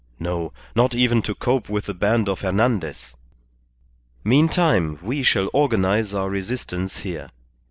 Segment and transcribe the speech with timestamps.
[0.19, 3.13] No; not even to cope with the band of Hernandez.
[4.23, 7.29] Meantime we shall organize our resistance here.